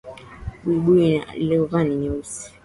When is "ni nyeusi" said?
1.83-2.53